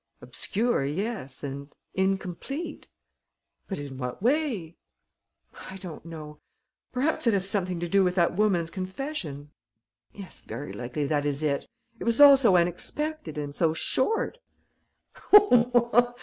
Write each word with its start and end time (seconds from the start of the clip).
"Obscure, 0.19 0.83
yes, 0.83 1.43
and 1.43 1.71
incomplete." 1.93 2.87
"But 3.67 3.77
in 3.77 3.99
what 3.99 4.19
way?" 4.19 4.77
"I 5.69 5.77
don't 5.77 6.03
know. 6.07 6.39
Perhaps 6.91 7.27
it 7.27 7.35
has 7.35 7.47
something 7.47 7.79
to 7.79 7.87
do 7.87 8.03
with 8.03 8.15
that 8.15 8.35
woman's 8.35 8.71
confession. 8.71 9.51
Yes, 10.11 10.41
very 10.41 10.73
likely 10.73 11.05
that 11.05 11.27
is 11.27 11.43
it. 11.43 11.67
It 11.99 12.05
was 12.05 12.19
all 12.19 12.35
so 12.35 12.57
unexpected 12.57 13.37
and 13.37 13.53
so 13.53 13.75
short." 13.75 14.39